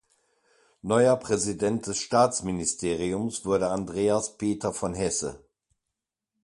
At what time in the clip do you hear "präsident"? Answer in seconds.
1.15-1.85